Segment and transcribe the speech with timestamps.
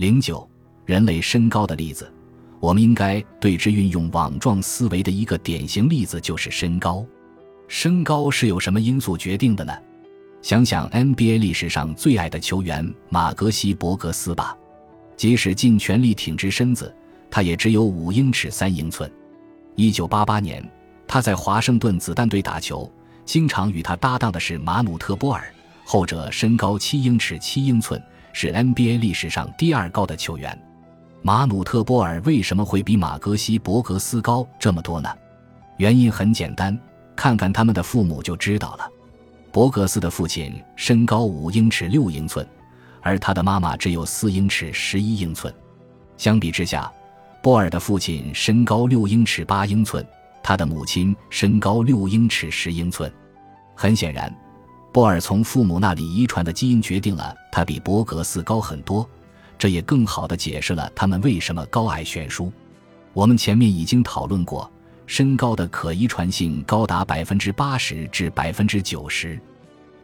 [0.00, 0.48] 零九，
[0.86, 2.10] 人类身高的例子，
[2.58, 7.04] 我们应该对之运用网状思维的一个典型例子就是身高。
[7.68, 9.74] 身高是由什么因素决定的呢？
[10.40, 14.56] 想想 NBA 历史上最矮的球员马格西伯格斯吧，
[15.18, 16.90] 即使尽全力挺直身子，
[17.30, 19.12] 他也只有五英尺三英寸。
[19.76, 20.66] 一九八八年，
[21.06, 22.90] 他在华盛顿子弹队打球，
[23.26, 25.52] 经常与他搭档的是马努特波尔，
[25.84, 28.02] 后者身高七英尺七英寸，
[28.32, 30.58] 是 NBA 历史上第二高的球员。
[31.22, 35.08] 马努特波尔为什么会比马格西伯格斯高这么多呢？
[35.76, 36.78] 原因很简单，
[37.14, 38.88] 看看他们的父母就知道了。
[39.52, 42.46] 伯格斯的父亲身高五英尺六英寸，
[43.02, 45.52] 而他的妈妈只有四英尺十一英寸。
[46.16, 46.90] 相比之下，
[47.42, 50.06] 波尔的父亲身高六英尺八英寸，
[50.42, 53.12] 他的母亲身高六英尺十英寸。
[53.74, 54.34] 很显然，
[54.92, 59.08] 波尔从父母那里遗传的基因决定了他比伯格斯高很多，
[59.58, 62.52] 这也更好地解释了他们为什么高矮悬殊。
[63.12, 64.70] 我们前面已经讨论过。
[65.06, 69.36] 身高的可遗传性高达百分之八十至百分之九十，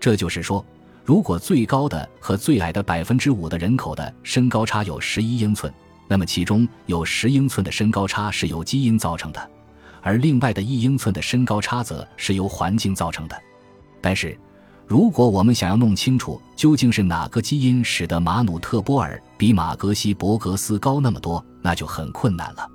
[0.01, 0.67] 这就是说，
[1.05, 5.73] 如果最高的和最矮的百分之五的人口的身高差有十一英寸，
[6.09, 9.51] 那么其中有十英寸的身高差是由基因造成的，
[10.03, 13.41] 而另外的一英寸的身高差则是由环境造成的。
[14.01, 14.37] 但是，
[14.87, 22.69] 如果我们想要弄清楚究竟是哪个基因使得马努特波尔比马格西伯格斯高那么多，那就很困难了。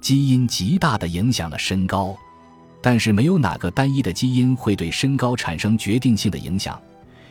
[0.00, 2.16] 基因极大地影响了身高，
[2.80, 6.80] 但是没有哪个单一的基因会对身高产生决定性的影响。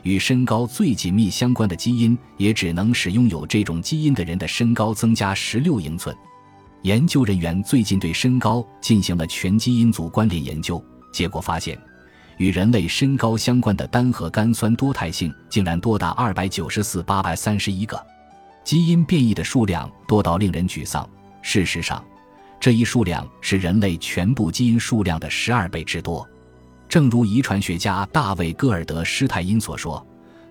[0.04, 6.16] 与身高最紧密相关的基因也只能使拥有这种基因的人的身高增加十六英寸。
[6.84, 11.78] 研究人员最近对身高进行了全基因组关联研究，结果发现，
[12.38, 18.00] 与人类身高相关的单核苷酸多态性竟然多达二百九十四八百三十一个，
[18.64, 21.08] 基因变异的数量多到令人沮丧。
[21.42, 22.04] 事实上，
[22.60, 26.28] 这一数量是人类全部基因数量的十二倍之多，
[26.88, 30.06] 正如遗传学家大卫·戈尔德施泰因所说，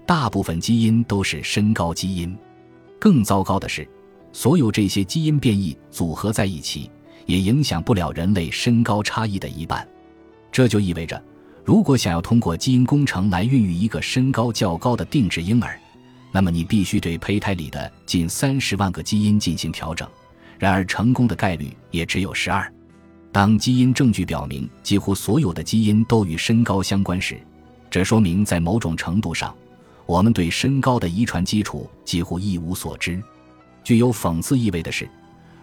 [0.07, 2.37] 大部分基因都是身高基因。
[2.99, 3.89] 更糟糕的是，
[4.33, 6.91] 所有这些基因变异组合在一起，
[7.27, 9.87] 也影响不了人类身高差异的一半。
[10.51, 11.23] 这就意味着，
[11.67, 15.77] 如果想要通过基因工程来孕育一个身高较高的定制婴儿，
[16.31, 20.09] 那么你必须对胚胎里的近三十万个基因进行调整。
[20.61, 22.73] 然而，成功的概率也只有十二。
[23.33, 27.37] 当基因证据表明几乎所有的基因都与身高相关时，
[27.91, 29.53] 这说明在某种程度上，
[30.07, 33.21] 我们对身高的遗传基础几乎一无所知。
[33.83, 35.09] 具有讽刺意味的是，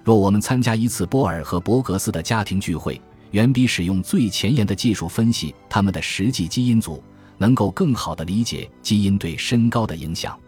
[0.04, 3.00] 若我们参加一次波尔和伯格斯的家庭聚会，
[3.34, 7.04] 远比使用最前沿的技术分析他们的实际基因组，
[7.38, 10.40] 能够更好地理解基因对身高的影响。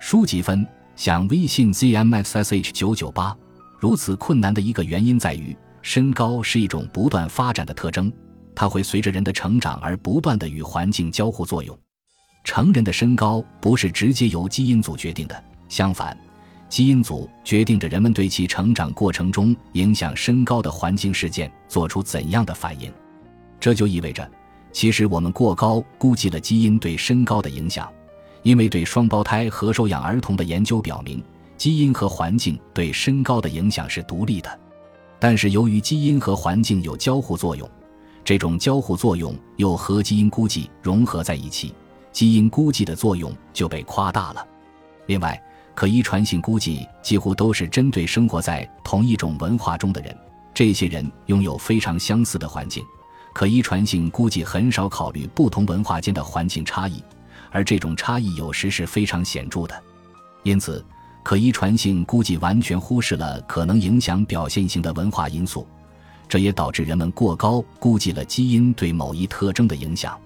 [0.00, 0.66] 书籍分
[0.96, 3.36] 享微信 zmxsh 九九八。
[3.78, 8.10] 如此困难的一个原因在于，身高是一种不断发展的特征，
[8.54, 11.78] 它会随着人的成长而不断的与环境交互作用。
[12.44, 16.16] 成人的身高不是直接由基因组决定的，相反，
[16.72, 22.90] 基因组决定着人们对其成长过程中影响身高的环境事件做出怎样的反应。
[23.60, 24.26] 这就意味着，
[24.72, 27.92] 其实我们过高估计了基因对身高的影响，
[28.42, 31.22] 因为对双胞胎和收养儿童的研究表明。
[31.58, 34.58] 基因和环境对身高的影响是独立的，
[35.20, 37.68] 但是由于基因和环境有交互作用，
[38.24, 41.74] 这种交互作用又和基因估计融合在一起，
[42.12, 44.42] 基因估计的作用就被夸大了。
[45.04, 45.38] 另外，
[45.74, 50.16] 可遗传性估计几乎都是针对生活在同一种文化中的人，
[50.52, 52.84] 这些人拥有非常相似的环境，
[53.32, 57.02] 可遗传性估计很少考虑不同文化间的环境差异，
[57.50, 59.82] 而这种差异有时是非常显著的，
[60.42, 60.84] 因此。
[61.24, 65.64] 可遗传性估计完全忽视了可能影响表现性的文化因素，
[66.28, 70.18] 这也导致人们过高估计了基因对某一特征的影响。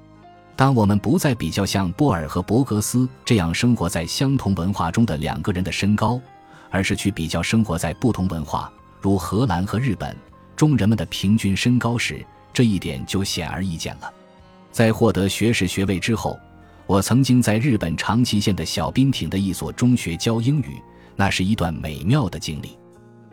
[0.57, 6.21] 当我们不再比较像波尔和伯格斯这样生活在相同文化中的两个人的身高，
[6.71, 10.17] 而是去比较生活在不同文化，如荷兰和日本
[10.57, 14.11] 中人们的平均身高时，这一点就显而易见了。
[14.73, 16.39] 在获得学士学位之后。
[16.89, 20.81] 我曾经在日本长崎县的小滨町的一所中学教英语，
[21.17, 22.79] 那是一段美妙的经历。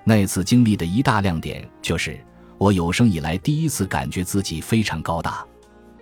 [0.03, 2.19] 那次经历的一大亮点就是，
[2.57, 5.45] 我有生以来第一次感觉自己非常高大。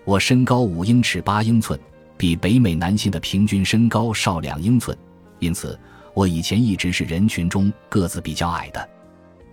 [0.03, 1.79] 我身高五英尺八英寸，
[2.17, 4.97] 比北美男性的平均身高少两英寸，
[5.39, 5.79] 因此
[6.13, 8.89] 我以前一直是人群中个子比较矮的。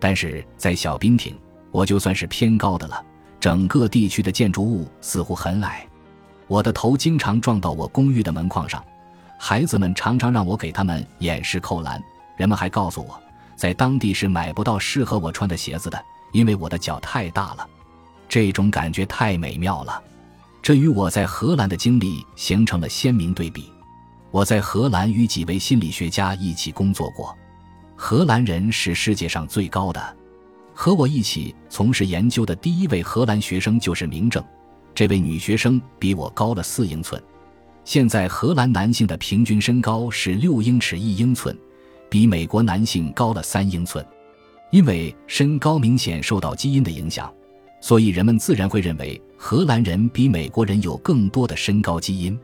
[0.00, 1.34] 但是在小滨町，
[1.70, 3.04] 我就算是偏高的了。
[3.38, 5.86] 整个地区的建筑物似乎很矮。
[6.48, 8.82] 我的头经常撞到我公寓的门框上，
[9.38, 12.02] 孩子们常常让我给他们演示扣篮，
[12.36, 13.20] 人们还告诉我，
[13.54, 16.02] 在当地是买不到适合我穿的鞋子的，
[16.32, 17.68] 因为我的脚太大了。
[18.28, 20.02] 这种感觉太美妙了，
[20.69, 23.73] 这与我在荷兰的经历形成了鲜明对比。
[24.31, 27.35] 我在荷兰与几位心理学家一起工作过，
[27.97, 30.17] 荷兰人是世界上最高的。
[30.75, 34.44] 和我一起从事研究的第一位荷兰学生就是明正，
[34.94, 37.19] 这位女学生比我高了四英寸。
[37.82, 41.59] 现在荷兰男性的平均身高是六英尺一英寸，
[42.11, 44.06] 比美国男性高了三英寸。
[44.70, 47.32] 因为身高明显受到基因的影响，
[47.80, 52.38] 所以人们自然会认为荷兰人比美国人有更多的身高基因。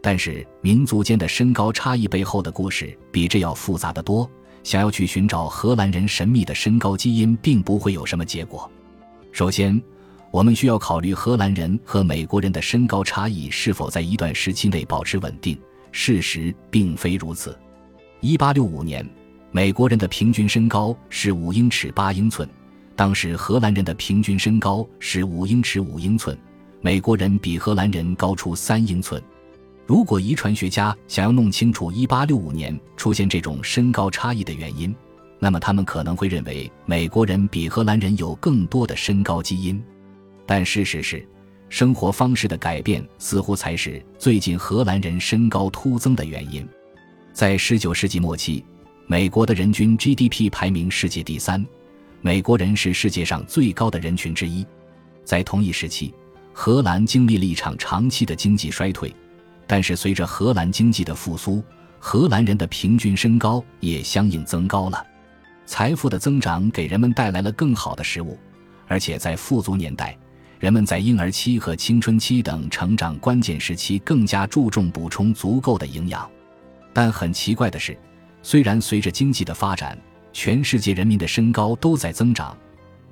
[0.00, 4.28] 但是民族间的身高差异背后的故事比这要复杂的多。
[4.64, 8.70] 想要去寻找荷兰人神秘的身高基因，并不会有什么结果。
[9.32, 9.80] 首先，
[10.30, 15.58] 我们需要考虑荷兰人和美国人的身高差异是否在一段时期内保持稳定。
[15.90, 17.56] 事实并非如此。
[18.20, 19.08] 1865年，
[19.52, 22.46] 美国人的平均身高是5英尺8英寸，
[22.98, 26.36] 当时荷兰人的平均身高是5英尺5英寸，
[26.80, 29.22] 美国人比荷兰人高出3英寸。
[29.86, 34.92] 如果遗传学家想要弄清楚1865年出现这种身高差异的原因，
[35.38, 39.80] 那么他们可能会认为美国人比荷兰人有更多的身高基因。
[40.44, 41.24] 但事实是，
[41.68, 46.68] 生活方式的改变似乎才是最近荷兰人身高突增的原因。
[47.32, 48.64] 在19世纪末期，
[49.06, 51.64] 美国的人均 GDP 排名世界第三，
[52.20, 54.66] 美国人是世界上最高的人群之一。
[55.24, 56.12] 在同一时期，
[56.52, 59.14] 荷兰经历了一场长期的经济衰退。
[59.66, 61.62] 但是，随着荷兰经济的复苏，
[61.98, 65.06] 荷兰人的平均身高也相应增高了。
[65.66, 68.38] 财富的增长给人们带来了更好的食物，
[68.86, 70.16] 而且在富足年代，
[70.58, 76.28] 人们在婴儿期和青春期等成长关键时期更加注重补充足够的营养。
[76.94, 77.94] 但很奇怪的是，
[78.42, 79.96] 虽然随着经济的发展，
[80.40, 82.56] 全世界人民的身高都在增长，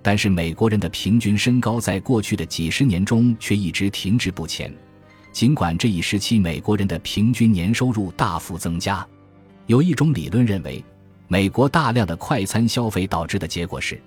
[0.00, 4.72] 但是美国人的平均身高在过去的几十年中却一直停滞不前。
[5.32, 9.04] 尽管这一时期美国人的平均年收入大幅增加，
[9.66, 10.84] 有一种理论认为，
[11.26, 14.00] 美国大量的快餐消费导致的结果是，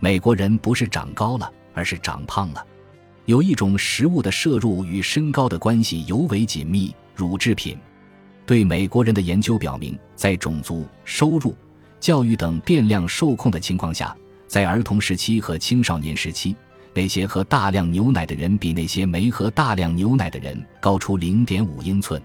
[0.00, 2.66] 美国人不是长高了，而是长胖了。
[3.26, 7.78] 有一种食物的摄入与身高的关系尤为紧密，乳制品。
[8.44, 11.54] 对美国人的研究表明，在种族、收入、
[12.04, 14.14] 教育等变量受控的情况下，
[14.46, 16.54] 在儿童时期和青少年时期。
[16.92, 22.20] 那些喝大量牛奶的人比那些没喝大量牛奶的人高出零点五英寸。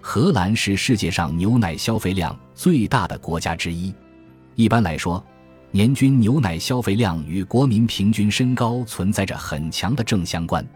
[0.00, 3.94] 荷兰是世界上牛奶消费量最大的国家之一。
[4.54, 5.22] 一般来说，
[5.70, 10.66] 年均牛奶消费量与国民平均身高存在着很强的正相关。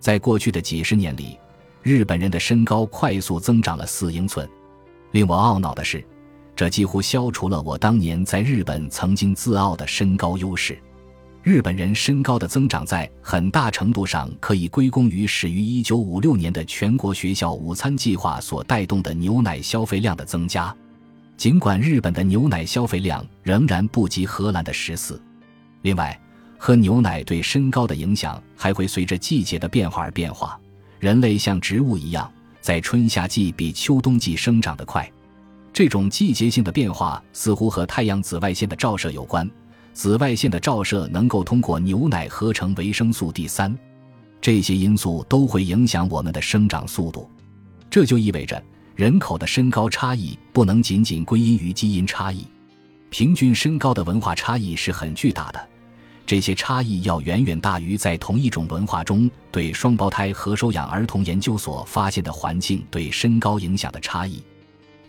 [0.00, 1.38] 在过去的几十年里，
[1.82, 4.48] 日本人的身高快速增长了四英寸。
[5.10, 6.02] 令我懊恼的是，
[6.54, 10.78] 这几乎消除了我当年在日本曾经自傲的身高优势。
[11.42, 20.72] 日本人身高的增长在很大程度上可以归功于始于1956年的全国学校午餐计划所带动的牛奶消费量的增加。
[21.36, 25.20] 尽管日本的牛奶消费量仍然不及荷兰的十四。
[25.80, 26.16] 另外，
[26.58, 30.56] 喝牛奶对身高的影响还会随着季节的变化而变化。
[31.00, 35.10] 人类像植物一样，在春夏季比秋冬季生长得快。
[35.72, 39.48] 这种季节性的变化似乎和太阳紫外线的照射有关。
[39.94, 43.76] 紫外线的照射能够通过牛奶合成维生素 D 三，
[44.40, 47.30] 这些因素都会影响我们的生长速度。
[47.90, 48.62] 这就意味着
[48.94, 52.46] 人口的身高差异不能仅仅归因于基因差异，
[53.10, 55.68] 平均身高的文化差异是很巨大的。
[56.24, 64.42] 这些差异要远远大于在同一种文化中对双胞胎和收养儿童研究所发现的环境对身高影响的差异。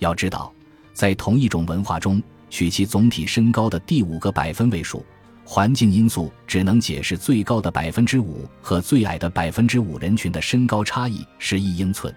[0.03, 0.53] 要知道，
[0.93, 2.21] 在同一种文化中。
[2.53, 5.03] 取其总体身高的第五个百分位数，
[5.43, 12.13] 环境因素只能解释最高的百分之五和最矮的百分之五人群的身高差异是一英寸。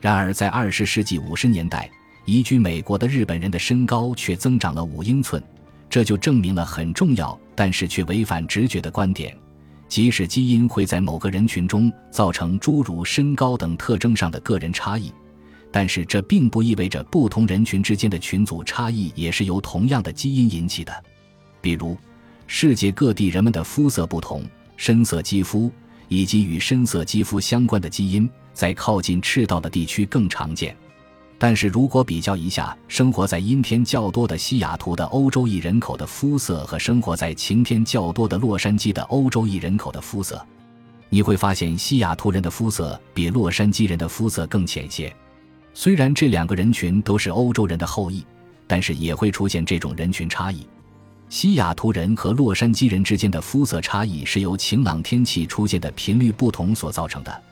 [0.00, 1.90] 然而，在二十世纪五十年代，
[2.24, 5.42] 移居美国的日本人的身高却增长了五英寸，
[5.90, 9.36] 这就证明了很重要但是却违反直觉的观点：
[9.88, 15.12] 即使基因会在某个人群中造成诸如身高等特征上的个人差异。
[15.70, 21.04] 但是这并不意味着不同人群之间的群组差异也是由同样的基因引起的。
[21.60, 21.96] 比如，
[22.46, 24.42] 世界各地人们的肤色不同，
[24.76, 25.70] 深色肌肤
[26.08, 30.74] 以及与深色肌肤相关的基因在靠近赤道的地区更常见。
[31.38, 40.42] 但是如果比较一下生活在阴天较多的西雅图的欧洲裔人口的肤色和生活在晴天较多的洛杉矶的欧洲裔人口的肤色，
[41.10, 45.14] 你会发现西雅图人的肤色比洛杉矶人的肤色更浅些。
[45.78, 48.24] 虽然这两个人群都是欧洲人的后裔，
[48.66, 50.66] 但是也会出现这种人群差异。
[51.28, 57.42] 西雅图人和洛杉矶人之间的肤色差异是由晴朗天气出现的频率不同所造成的，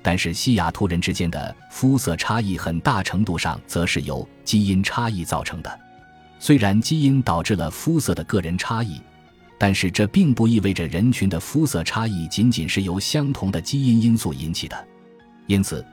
[0.00, 5.80] 但是西雅图人之间的肤色差异很大程度上则是由基因差异造成的。
[6.38, 9.00] 虽然基因导致了肤色的个人差异，
[9.58, 14.88] 但是这并不意味着人群的肤色差异仅仅是由相同的基因因素引起的。
[15.48, 15.84] 因此，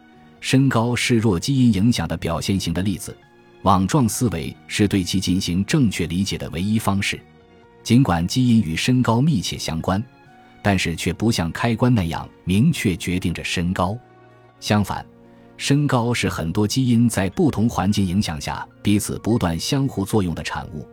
[0.42, 3.16] 身高是弱基因影响的表现型的例子。
[3.64, 7.20] 网状思维是对其进行正确理解的唯一方式。
[7.84, 10.02] 尽管基因与身高密切相关，
[10.62, 13.98] 但是却不像开关那样明确决定着身高。
[14.60, 15.06] 相反，
[15.58, 20.88] 身高是很多基因在不同环境影响下彼此不断相互作用的产物，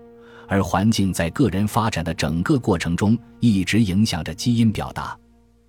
[0.49, 5.17] 而环境在个人发展的整个过程中一直影响着基因表达。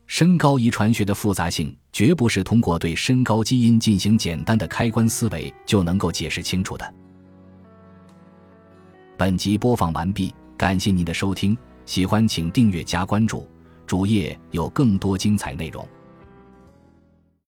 [0.07, 6.93] 身高遗传学的复杂性绝不是通过对身高基因进行简单的开关思维就能够解释清楚的。
[9.17, 13.47] 本集播放完毕，感谢您的收听，喜欢请订阅加关注，
[13.85, 15.85] 主页有更多精彩内容。